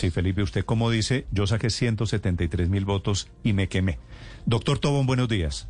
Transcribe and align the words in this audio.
Sí, 0.00 0.08
Felipe, 0.08 0.42
usted 0.42 0.64
como 0.64 0.90
dice, 0.90 1.26
yo 1.30 1.46
saqué 1.46 1.68
173 1.68 2.70
mil 2.70 2.86
votos 2.86 3.30
y 3.44 3.52
me 3.52 3.68
quemé. 3.68 3.98
Doctor 4.46 4.78
Tobón, 4.78 5.06
buenos 5.06 5.28
días. 5.28 5.68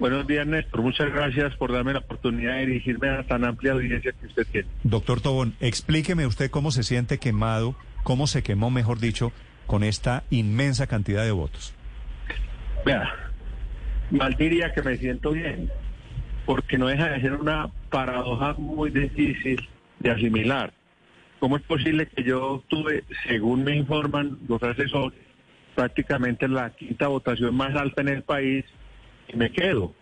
Buenos 0.00 0.26
días, 0.26 0.44
Néstor. 0.44 0.82
Muchas 0.82 1.12
gracias 1.12 1.54
por 1.54 1.72
darme 1.72 1.92
la 1.92 2.00
oportunidad 2.00 2.54
de 2.54 2.66
dirigirme 2.66 3.10
a 3.10 3.22
tan 3.22 3.44
amplia 3.44 3.74
audiencia 3.74 4.10
que 4.10 4.26
usted 4.26 4.44
tiene. 4.50 4.68
Doctor 4.82 5.20
Tobón, 5.20 5.54
explíqueme 5.60 6.26
usted 6.26 6.50
cómo 6.50 6.72
se 6.72 6.82
siente 6.82 7.18
quemado, 7.18 7.76
cómo 8.02 8.26
se 8.26 8.42
quemó, 8.42 8.72
mejor 8.72 8.98
dicho, 8.98 9.30
con 9.66 9.84
esta 9.84 10.24
inmensa 10.30 10.88
cantidad 10.88 11.22
de 11.22 11.30
votos. 11.30 11.72
Vea, 12.84 13.08
mal 14.10 14.34
diría 14.34 14.72
que 14.74 14.82
me 14.82 14.96
siento 14.96 15.30
bien, 15.30 15.70
porque 16.44 16.76
no 16.76 16.88
deja 16.88 17.08
de 17.08 17.20
ser 17.20 17.34
una 17.34 17.70
paradoja 17.88 18.54
muy 18.54 18.90
difícil 18.90 19.64
de 20.00 20.10
asimilar. 20.10 20.72
¿Cómo 21.44 21.58
es 21.58 21.62
posible 21.64 22.06
que 22.06 22.22
yo 22.22 22.64
tuve, 22.68 23.04
según 23.28 23.64
me 23.64 23.76
informan 23.76 24.38
los 24.48 24.62
asesores, 24.62 25.20
prácticamente 25.74 26.48
la 26.48 26.70
quinta 26.70 27.08
votación 27.08 27.54
más 27.54 27.76
alta 27.76 28.00
en 28.00 28.08
el 28.08 28.22
país 28.22 28.64
y 29.28 29.36
me 29.36 29.52
quedo? 29.52 29.92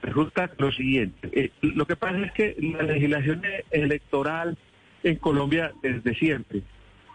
Resulta 0.00 0.50
lo 0.56 0.72
siguiente, 0.72 1.28
eh, 1.34 1.50
lo 1.60 1.86
que 1.86 1.96
pasa 1.96 2.18
es 2.24 2.32
que 2.32 2.56
la 2.58 2.82
legislación 2.82 3.42
electoral 3.72 4.56
en 5.02 5.16
Colombia 5.16 5.70
desde 5.82 6.14
siempre, 6.14 6.62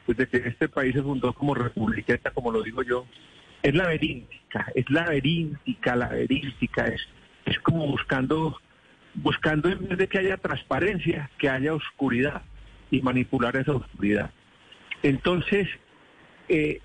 desde 0.05 0.27
que 0.27 0.47
este 0.47 0.69
país 0.69 0.93
se 0.93 1.01
fundó 1.01 1.33
como 1.33 1.55
republiqueta, 1.55 2.29
como 2.29 2.51
lo 2.51 2.61
digo 2.61 2.83
yo, 2.83 3.07
es 3.63 3.73
laberíntica, 3.73 4.67
es 4.75 4.87
laberíntica, 4.91 5.95
laberíntica, 5.95 6.85
es, 6.85 7.01
es 7.47 7.57
como 7.61 7.87
buscando, 7.87 8.59
buscando 9.15 9.69
en 9.69 9.87
vez 9.87 9.97
de 9.97 10.07
que 10.07 10.19
haya 10.19 10.37
transparencia, 10.37 11.31
que 11.39 11.49
haya 11.49 11.73
oscuridad 11.73 12.43
y 12.91 13.01
manipular 13.01 13.55
esa 13.55 13.73
oscuridad. 13.73 14.31
Entonces, 15.03 15.67
eh, 16.47 16.81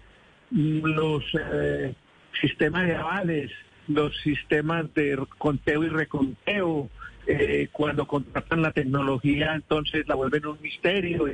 los 0.51 1.25
eh, 1.35 1.95
sistemas 2.41 2.87
de 2.87 2.97
avales, 2.97 3.51
los 3.89 4.17
sistemas 4.23 4.93
de 4.95 5.19
conteo 5.39 5.85
y 5.85 5.89
reconteo, 5.89 6.91
eh, 7.27 7.69
cuando 7.73 8.07
contratan 8.07 8.63
la 8.63 8.73
tecnología, 8.73 9.55
entonces 9.55 10.07
la 10.07 10.15
vuelven 10.15 10.47
un 10.47 10.61
misterio. 10.61 11.27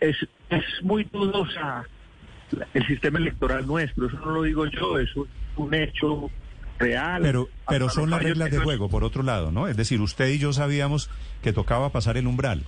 Es, 0.00 0.16
es 0.50 0.64
muy 0.82 1.04
dudosa 1.04 1.86
el 2.74 2.86
sistema 2.86 3.18
electoral 3.18 3.66
nuestro, 3.66 4.06
eso 4.06 4.18
no 4.18 4.30
lo 4.30 4.42
digo 4.42 4.66
yo, 4.66 4.98
es 4.98 5.10
un, 5.56 5.74
hecho 5.74 6.30
real. 6.78 7.22
Pero, 7.22 7.48
pero 7.68 7.88
son 7.88 8.10
las 8.10 8.22
reglas 8.22 8.50
de 8.50 8.58
juego, 8.58 8.88
por 8.88 9.04
otro 9.04 9.22
lado, 9.22 9.50
¿no? 9.50 9.68
Es 9.68 9.76
decir, 9.76 10.00
usted 10.00 10.28
y 10.28 10.38
yo 10.38 10.52
sabíamos 10.52 11.10
que 11.42 11.52
tocaba 11.52 11.90
pasar 11.90 12.16
el 12.16 12.26
umbral. 12.26 12.62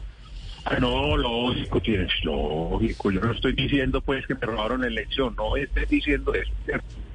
Ah, 0.64 0.76
no, 0.80 1.16
lógico, 1.16 1.80
tienes 1.80 2.12
lógico. 2.24 3.10
Yo 3.10 3.20
no 3.20 3.32
estoy 3.32 3.52
diciendo 3.52 4.00
pues 4.00 4.26
que 4.26 4.34
me 4.34 4.40
robaron 4.40 4.82
la 4.82 4.88
elección, 4.88 5.34
no 5.36 5.56
estoy 5.56 5.86
diciendo 5.86 6.32
eso. 6.34 6.52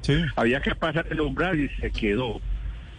Sí. 0.02 0.22
Había 0.36 0.62
que 0.62 0.76
pasar 0.76 1.06
el 1.10 1.22
umbral 1.22 1.60
y 1.60 1.70
se 1.80 1.92
quedó. 1.92 2.42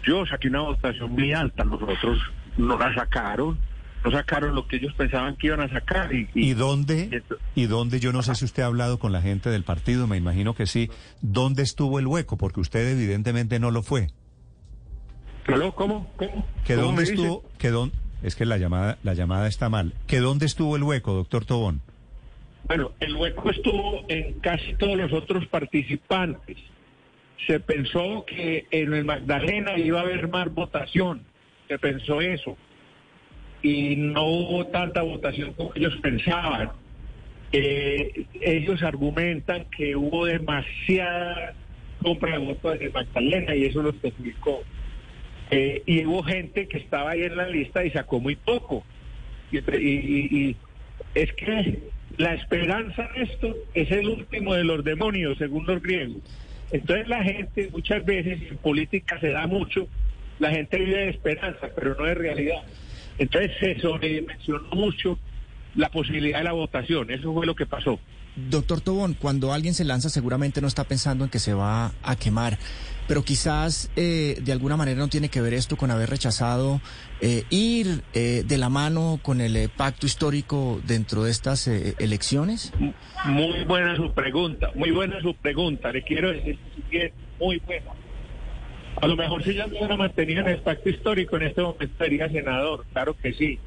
Yo 0.05 0.25
saqué 0.27 0.49
una 0.49 0.61
votación 0.61 1.13
muy 1.13 1.33
alta, 1.33 1.65
los 1.65 1.83
otros 1.83 2.19
no 2.57 2.79
la 2.79 2.95
sacaron 2.95 3.59
no 4.05 4.11
sacaron 4.11 4.55
lo 4.55 4.69
que 4.69 4.77
ellos 4.77 4.93
pensaban 4.95 5.37
que 5.37 5.47
iban 5.47 5.61
a 5.61 5.69
sacar. 5.69 6.15
¿Y, 6.15 6.29
y, 6.35 6.53
dónde? 6.53 7.23
¿Y 7.55 7.67
dónde? 7.67 8.01
Yo 8.01 8.13
no 8.13 8.23
sé 8.23 8.35
si 8.35 8.45
usted 8.45 8.63
ha 8.63 8.67
hablado 8.67 8.99
con 8.99 9.13
la 9.13 9.23
gente 9.23 9.49
del 9.49 9.65
partido, 9.65 10.07
me 10.07 10.19
imagino 10.19 10.55
que 10.55 10.67
sí. 10.67 10.91
¿Dónde 11.23 11.63
estuvo 11.63 11.99
el 11.99 12.07
hueco? 12.07 12.37
Porque 12.37 12.61
usted 12.61 12.87
evidentemente 12.87 13.59
no 13.59 13.71
lo 13.71 13.83
fue. 13.83 14.09
¿Cómo? 15.47 15.75
¿Cómo? 16.17 16.47
¿Que 16.67 16.75
dónde 16.75 17.05
estuvo? 17.05 17.45
Que 17.59 17.71
dónde, 17.71 17.97
es 18.25 18.37
que 18.37 18.47
la 18.47 18.57
llamada, 18.57 18.99
la 19.03 19.13
llamada 19.13 19.47
está 19.47 19.69
mal. 19.69 19.93
¿Que 20.07 20.19
dónde 20.19 20.47
estuvo 20.47 20.77
el 20.77 20.83
hueco, 20.83 21.13
doctor 21.13 21.45
Tobón? 21.45 21.83
Bueno, 22.67 22.93
el 23.01 23.15
hueco 23.15 23.51
estuvo 23.51 24.05
en 24.09 24.41
casi 24.41 24.75
todos 24.75 24.97
los 24.97 25.13
otros 25.13 25.47
participantes. 25.47 26.57
Se 27.47 27.61
pensó 27.61 28.25
que 28.27 28.67
en 28.71 28.95
el 28.95 29.05
Magdalena 29.05 29.77
iba 29.77 30.01
a 30.01 30.03
haber 30.03 30.29
más 30.29 30.53
votación. 30.53 31.23
Se 31.69 31.79
pensó 31.79 32.23
eso 32.23 32.57
y 33.63 33.97
no 33.97 34.25
hubo 34.25 34.67
tanta 34.69 35.03
votación 35.03 35.53
como 35.53 35.73
ellos 35.75 35.95
pensaban. 36.03 36.71
Eh, 37.53 38.25
ellos 38.41 38.83
argumentan 38.83 39.67
que 39.77 39.95
hubo 39.97 40.25
demasiada 40.25 41.55
compra 42.03 42.33
de 42.33 42.39
votos 42.39 42.79
de 42.79 42.89
Magdalena 42.89 43.55
y 43.55 43.67
eso 43.67 43.83
lo 43.83 43.91
explicó. 43.91 44.63
Eh, 45.57 45.83
y 45.87 46.05
hubo 46.05 46.25
gente 46.25 46.67
que 46.67 46.79
estaba 46.79 47.13
ahí 47.13 47.23
en 47.23 47.37
la 47.37 47.49
lista 47.49 47.85
y 47.85 47.91
sacó 47.91 48.19
muy 48.19 48.35
poco. 48.35 48.85
Y, 49.53 49.59
y, 49.59 50.57
es 51.15 51.33
que 51.35 51.79
la 52.17 52.35
esperanza 52.35 53.09
en 53.15 53.23
esto 53.23 53.55
es 53.73 53.89
el 53.93 54.09
último 54.09 54.55
de 54.55 54.65
los 54.65 54.83
demonios, 54.83 55.39
según 55.39 55.65
los 55.65 55.81
griegos. 55.81 56.17
Entonces 56.73 57.07
la 57.07 57.23
gente 57.23 57.69
muchas 57.71 58.05
veces 58.05 58.43
en 58.51 58.57
política 58.57 59.21
se 59.21 59.31
da 59.31 59.47
mucho, 59.47 59.87
la 60.41 60.51
gente 60.51 60.77
vive 60.77 60.97
de 60.97 61.11
esperanza, 61.11 61.69
pero 61.73 61.95
no 61.95 62.05
de 62.05 62.15
realidad. 62.15 62.63
Entonces 63.19 63.53
se 63.61 63.79
sobremencionó 63.79 64.69
mucho 64.73 65.21
la 65.77 65.89
posibilidad 65.89 66.39
de 66.39 66.45
la 66.45 66.53
votación. 66.53 67.13
Eso 67.13 67.33
fue 67.33 67.47
lo 67.47 67.55
que 67.55 67.67
pasó. 67.67 68.01
Doctor 68.37 68.81
Tobón, 68.81 69.15
cuando 69.15 69.53
alguien 69.53 69.75
se 69.75 69.85
lanza 69.85 70.09
seguramente 70.09 70.61
no 70.61 70.67
está 70.67 70.85
pensando 70.85 71.25
en 71.25 71.31
que 71.31 71.39
se 71.39 71.55
va 71.55 71.93
a 72.03 72.17
quemar, 72.17 72.59
pero 73.07 73.23
quizás 73.23 73.91
eh, 73.97 74.39
de 74.43 74.53
alguna 74.53 74.77
manera 74.77 74.99
no 74.99 75.09
tiene 75.09 75.29
que 75.29 75.41
ver 75.41 75.55
esto 75.55 75.77
con 75.77 75.91
haber 75.91 76.11
rechazado 76.11 76.81
eh, 77.21 77.45
ir 77.51 78.03
eh, 78.13 78.43
de 78.47 78.59
la 78.59 78.69
mano 78.69 79.21
con 79.23 79.41
el 79.41 79.69
pacto 79.69 80.07
histórico 80.07 80.81
dentro 80.85 81.25
de 81.25 81.31
estas 81.31 81.69
elecciones. 81.69 82.73
Muy 83.25 83.65
buena 83.65 83.97
su 83.97 84.13
pregunta, 84.13 84.71
muy 84.75 84.91
buena 84.91 85.21
su 85.21 85.35
pregunta. 85.35 85.93
Le 85.93 86.03
quiero 86.03 86.33
decir 86.33 86.59
que 86.91 87.13
muy 87.39 87.59
buena. 87.59 87.93
A 89.01 89.07
lo 89.07 89.17
mejor 89.17 89.43
si 89.43 89.55
yo 89.55 89.67
me 89.69 89.79
hubiera 89.79 89.97
mantenido 89.97 90.41
en 90.41 90.49
el 90.49 90.59
pacto 90.59 90.89
histórico, 90.89 91.37
en 91.37 91.45
este 91.45 91.63
momento 91.63 91.95
sería 91.99 92.29
senador, 92.29 92.85
claro 92.93 93.17
que 93.17 93.33
sí. 93.33 93.59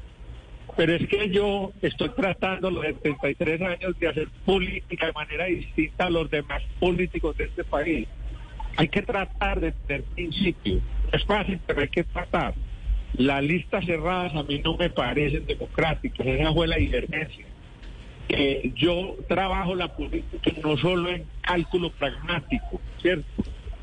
Pero 0.76 0.94
es 0.94 1.08
que 1.08 1.30
yo 1.30 1.72
estoy 1.82 2.10
tratando 2.10 2.70
los 2.70 2.84
73 2.84 3.60
años 3.62 3.98
de 3.98 4.08
hacer 4.08 4.28
política 4.44 5.06
de 5.06 5.12
manera 5.12 5.46
distinta 5.46 6.06
a 6.06 6.10
los 6.10 6.30
demás 6.30 6.62
políticos 6.78 7.36
de 7.36 7.44
este 7.44 7.64
país. 7.64 8.06
Hay 8.76 8.88
que 8.88 9.02
tratar 9.02 9.60
de 9.60 9.72
tener 9.72 10.04
principios. 10.04 10.82
Es 11.12 11.24
fácil, 11.24 11.58
pero 11.66 11.80
hay 11.80 11.88
que 11.88 12.04
tratar. 12.04 12.54
Las 13.14 13.42
listas 13.42 13.84
cerradas 13.84 14.34
a 14.34 14.42
mí 14.44 14.60
no 14.64 14.76
me 14.76 14.90
parecen 14.90 15.46
democráticas. 15.46 16.26
Esa 16.26 16.52
fue 16.52 16.68
la 16.68 16.76
divergencia. 16.76 17.44
Eh, 18.28 18.72
yo 18.76 19.16
trabajo 19.26 19.74
la 19.74 19.96
política 19.96 20.52
no 20.62 20.76
solo 20.76 21.08
en 21.08 21.24
cálculo 21.40 21.90
pragmático, 21.90 22.80
¿cierto? 23.00 23.42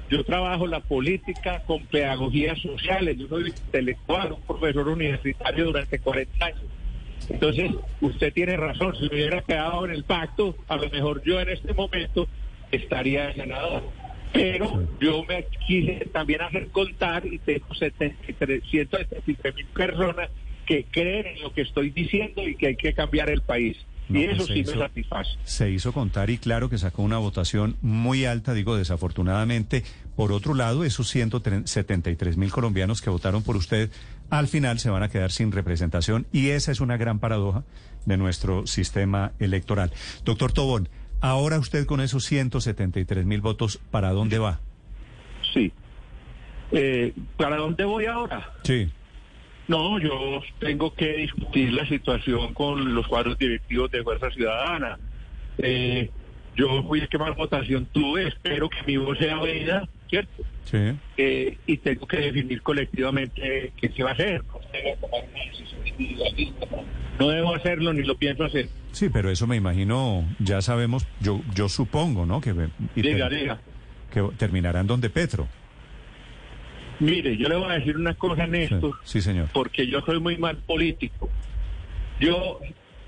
Yo 0.09 0.23
trabajo 0.23 0.67
la 0.67 0.81
política 0.81 1.63
con 1.65 1.83
pedagogías 1.87 2.59
sociales. 2.59 3.17
Yo 3.17 3.27
soy 3.27 3.47
intelectual, 3.47 4.33
un 4.33 4.41
profesor 4.41 4.87
universitario 4.87 5.65
durante 5.65 5.97
40 5.97 6.45
años. 6.45 6.61
Entonces, 7.29 7.71
usted 8.01 8.33
tiene 8.33 8.57
razón. 8.57 8.95
Si 8.95 9.07
hubiera 9.07 9.41
quedado 9.41 9.85
en 9.85 9.91
el 9.91 10.03
pacto, 10.03 10.55
a 10.67 10.75
lo 10.77 10.89
mejor 10.89 11.23
yo 11.23 11.39
en 11.39 11.49
este 11.49 11.73
momento 11.73 12.27
estaría 12.71 13.33
senador. 13.33 13.83
Pero 14.33 14.83
yo 14.99 15.23
me 15.23 15.45
quise 15.65 16.05
también 16.11 16.41
hacer 16.41 16.67
contar 16.67 17.25
y 17.25 17.39
tengo 17.39 17.73
173 17.73 19.55
mil 19.55 19.65
personas 19.67 20.29
que 20.65 20.83
creen 20.85 21.27
en 21.27 21.41
lo 21.41 21.53
que 21.53 21.61
estoy 21.61 21.89
diciendo 21.91 22.45
y 22.47 22.55
que 22.55 22.67
hay 22.67 22.75
que 22.75 22.93
cambiar 22.93 23.29
el 23.29 23.41
país 23.41 23.77
y 24.09 24.23
eso 24.23 24.45
sí 24.45 24.63
me 24.63 24.65
satisface. 24.65 25.31
Se 25.43 25.69
hizo 25.69 25.91
contar 25.93 26.29
y 26.29 26.37
claro 26.37 26.69
que 26.69 26.77
sacó 26.77 27.01
una 27.01 27.17
votación 27.17 27.77
muy 27.81 28.25
alta, 28.25 28.53
digo 28.53 28.75
desafortunadamente. 28.75 29.83
Por 30.15 30.31
otro 30.31 30.53
lado, 30.53 30.83
esos 30.83 31.09
173 31.09 32.37
mil 32.37 32.51
colombianos 32.51 33.01
que 33.01 33.09
votaron 33.09 33.43
por 33.43 33.55
usted 33.55 33.89
al 34.29 34.47
final 34.47 34.79
se 34.79 34.89
van 34.89 35.03
a 35.03 35.09
quedar 35.09 35.31
sin 35.31 35.51
representación 35.51 36.25
y 36.31 36.49
esa 36.49 36.71
es 36.71 36.79
una 36.79 36.97
gran 36.97 37.19
paradoja 37.19 37.63
de 38.05 38.17
nuestro 38.17 38.65
sistema 38.67 39.33
electoral. 39.39 39.91
Doctor 40.23 40.51
Tobón, 40.51 40.89
ahora 41.21 41.59
usted 41.59 41.85
con 41.85 42.01
esos 42.01 42.25
173 42.25 43.25
mil 43.25 43.41
votos, 43.41 43.79
¿para 43.91 44.11
dónde 44.11 44.39
va? 44.39 44.59
Sí. 45.53 45.71
Eh, 46.71 47.13
¿Para 47.37 47.57
dónde 47.57 47.85
voy 47.85 48.05
ahora? 48.05 48.53
Sí. 48.63 48.89
No, 49.67 49.99
yo 49.99 50.41
tengo 50.59 50.93
que 50.93 51.17
discutir 51.17 51.73
la 51.73 51.87
situación 51.87 52.53
con 52.53 52.93
los 52.93 53.07
cuadros 53.07 53.37
directivos 53.37 53.89
de 53.91 54.03
Fuerza 54.03 54.29
Ciudadana. 54.31 54.99
Eh, 55.57 56.09
yo 56.55 56.83
fui 56.83 56.99
el 56.99 57.09
que 57.09 57.17
más 57.17 57.35
votación 57.35 57.85
tuve, 57.91 58.27
espero 58.27 58.69
que 58.69 58.77
mi 58.85 58.97
voz 58.97 59.17
sea 59.17 59.39
oída, 59.39 59.87
¿cierto? 60.09 60.43
Sí. 60.65 60.93
Eh, 61.17 61.57
y 61.65 61.77
tengo 61.77 62.07
que 62.07 62.17
definir 62.17 62.61
colectivamente 62.61 63.73
qué 63.79 63.89
se 63.89 64.03
va 64.03 64.11
a 64.11 64.13
hacer. 64.13 64.43
No 67.19 67.29
debo 67.29 67.55
hacerlo 67.55 67.93
ni 67.93 68.03
lo 68.03 68.15
pienso 68.15 68.43
hacer. 68.43 68.69
Sí, 68.91 69.09
pero 69.09 69.29
eso 69.29 69.47
me 69.47 69.55
imagino, 69.55 70.23
ya 70.39 70.61
sabemos, 70.61 71.05
yo 71.19 71.41
yo 71.53 71.69
supongo, 71.69 72.25
¿no? 72.25 72.39
Que, 72.39 72.53
diga, 72.95 73.29
diga. 73.29 73.59
que 74.11 74.21
terminarán 74.37 74.87
donde 74.87 75.09
Petro. 75.09 75.47
Mire, 76.99 77.35
yo 77.37 77.49
le 77.49 77.55
voy 77.55 77.71
a 77.71 77.73
decir 77.73 77.97
una 77.97 78.13
cosa, 78.13 78.47
Néstor. 78.47 78.95
Sí, 79.03 79.21
señor. 79.21 79.49
Porque 79.53 79.87
yo 79.87 80.01
soy 80.01 80.19
muy 80.19 80.37
mal 80.37 80.57
político. 80.57 81.29
Yo 82.19 82.59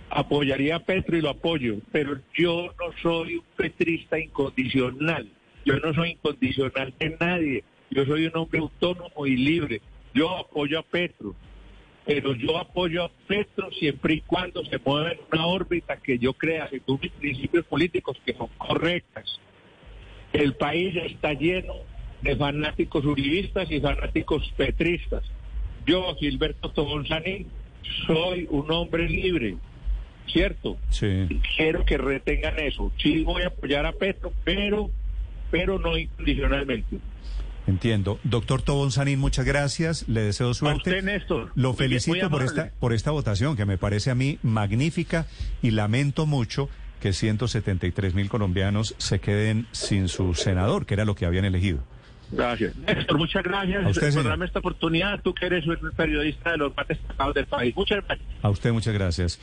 apoyaría 0.10 0.78
a 0.78 0.80
Petro 0.80 1.18
y 1.18 1.22
lo 1.22 1.30
apoyo, 1.30 1.78
pero 1.92 2.20
yo 2.36 2.74
no 2.80 2.92
soy 3.02 3.38
un 3.38 3.46
petrista 3.56 4.20
incondicional. 4.20 5.28
Yo 5.66 5.78
no 5.80 5.94
soy 5.94 6.12
incondicional 6.12 6.94
de 7.00 7.18
nadie. 7.20 7.64
Yo 7.90 8.06
soy 8.06 8.26
un 8.26 8.36
hombre 8.36 8.60
autónomo 8.60 9.26
y 9.26 9.38
libre. 9.38 9.82
Yo 10.14 10.36
apoyo 10.38 10.80
a 10.80 10.84
Petro, 10.84 11.36
pero 12.06 12.34
yo 12.34 12.58
apoyo 12.58 13.04
a 13.04 13.12
Petro 13.28 13.70
siempre 13.72 14.16
y 14.16 14.22
cuando 14.22 14.64
se 14.66 14.80
mueva 14.84 15.12
en 15.12 15.20
una 15.32 15.46
órbita 15.46 15.98
que 15.98 16.18
yo 16.18 16.34
crea, 16.34 16.70
según 16.70 17.00
mis 17.02 17.12
principios 17.12 17.66
políticos, 17.66 18.18
que 18.26 18.34
son 18.34 18.48
correctas. 18.58 19.40
El 20.34 20.56
país 20.56 20.96
está 20.96 21.34
lleno 21.34 21.74
de 22.22 22.36
fanáticos 22.36 23.06
uribistas 23.06 23.70
y 23.72 23.80
fanáticos 23.80 24.52
petristas. 24.58 25.24
Yo, 25.86 26.16
Gilberto 26.16 26.70
Tobón 26.72 27.08
Sanín, 27.08 27.48
soy 28.06 28.48
un 28.50 28.70
hombre 28.72 29.08
libre, 29.08 29.58
¿cierto? 30.28 30.78
Sí. 30.90 31.28
Quiero 31.56 31.86
que 31.86 31.98
retengan 31.98 32.60
eso. 32.60 32.92
Sí 32.98 33.24
voy 33.24 33.44
a 33.44 33.48
apoyar 33.48 33.86
a 33.86 33.94
Petro, 33.94 34.34
pero, 34.44 34.90
pero 35.52 35.80
no 35.80 35.98
incondicionalmente. 35.98 36.98
Entiendo. 37.68 38.20
Doctor 38.24 38.62
Tobón 38.62 38.92
Sanín, 38.92 39.20
muchas 39.20 39.46
gracias. 39.46 40.08
Le 40.08 40.22
deseo 40.22 40.54
suerte. 40.54 40.90
usted, 40.90 41.04
Néstor. 41.04 41.52
Lo 41.56 41.74
felicito 41.74 42.30
por 42.30 42.42
esta, 42.42 42.72
por 42.80 42.94
esta 42.94 43.12
votación, 43.12 43.58
que 43.58 43.66
me 43.66 43.78
parece 43.78 44.10
a 44.10 44.16
mí 44.16 44.40
magnífica 44.42 45.28
y 45.62 45.72
lamento 45.72 46.26
mucho 46.26 46.70
que 47.02 47.14
173 47.14 48.14
mil 48.14 48.30
colombianos 48.30 48.96
se 48.98 49.20
queden 49.20 49.68
sin 49.72 50.08
su 50.08 50.34
senador, 50.34 50.86
que 50.86 50.96
era 50.96 51.06
lo 51.06 51.16
que 51.16 51.26
habían 51.26 51.46
elegido. 51.46 51.84
Gracias. 52.32 52.76
Néstor, 52.76 53.18
muchas 53.18 53.44
gracias 53.44 53.86
usted, 53.90 54.14
por 54.14 54.24
darme 54.24 54.46
esta 54.46 54.60
oportunidad. 54.60 55.22
Tú 55.22 55.34
que 55.34 55.46
eres 55.46 55.66
un 55.66 55.78
periodista 55.96 56.52
de 56.52 56.58
los 56.58 56.76
más 56.76 56.88
destacados 56.88 57.34
del 57.34 57.46
país. 57.46 57.76
Muchas 57.76 58.04
gracias. 58.06 58.28
A 58.42 58.50
usted 58.50 58.72
muchas 58.74 58.94
gracias. 58.94 59.40